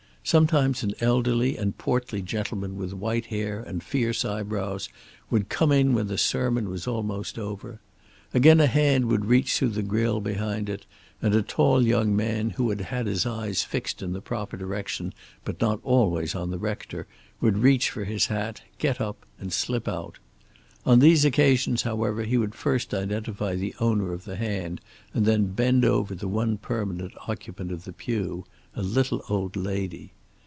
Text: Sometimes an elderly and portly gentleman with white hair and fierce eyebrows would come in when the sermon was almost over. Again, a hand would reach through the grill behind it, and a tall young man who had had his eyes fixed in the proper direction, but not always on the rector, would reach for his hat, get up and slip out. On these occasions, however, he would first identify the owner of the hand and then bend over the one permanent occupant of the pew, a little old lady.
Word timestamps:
Sometimes 0.23 0.83
an 0.83 0.93
elderly 1.01 1.57
and 1.57 1.75
portly 1.79 2.21
gentleman 2.21 2.77
with 2.77 2.93
white 2.93 3.25
hair 3.25 3.59
and 3.63 3.81
fierce 3.83 4.23
eyebrows 4.23 4.87
would 5.31 5.49
come 5.49 5.71
in 5.71 5.95
when 5.95 6.07
the 6.07 6.17
sermon 6.17 6.69
was 6.69 6.85
almost 6.85 7.39
over. 7.39 7.81
Again, 8.31 8.61
a 8.61 8.67
hand 8.67 9.05
would 9.07 9.25
reach 9.25 9.57
through 9.57 9.69
the 9.69 9.81
grill 9.81 10.21
behind 10.21 10.69
it, 10.69 10.85
and 11.23 11.33
a 11.33 11.41
tall 11.41 11.81
young 11.83 12.15
man 12.15 12.51
who 12.51 12.69
had 12.69 12.81
had 12.81 13.07
his 13.07 13.25
eyes 13.25 13.63
fixed 13.63 14.03
in 14.03 14.13
the 14.13 14.21
proper 14.21 14.55
direction, 14.55 15.11
but 15.43 15.59
not 15.59 15.79
always 15.83 16.35
on 16.35 16.51
the 16.51 16.59
rector, 16.59 17.07
would 17.41 17.57
reach 17.57 17.89
for 17.89 18.03
his 18.05 18.27
hat, 18.27 18.61
get 18.77 19.01
up 19.01 19.25
and 19.39 19.51
slip 19.51 19.87
out. 19.87 20.19
On 20.83 20.97
these 20.99 21.25
occasions, 21.25 21.83
however, 21.83 22.23
he 22.23 22.37
would 22.37 22.55
first 22.55 22.91
identify 22.93 23.55
the 23.55 23.75
owner 23.79 24.13
of 24.13 24.23
the 24.25 24.35
hand 24.35 24.81
and 25.13 25.25
then 25.27 25.51
bend 25.53 25.85
over 25.85 26.15
the 26.15 26.27
one 26.27 26.57
permanent 26.57 27.13
occupant 27.27 27.71
of 27.71 27.83
the 27.85 27.93
pew, 27.93 28.45
a 28.73 28.81
little 28.81 29.21
old 29.29 29.55
lady. 29.57 30.13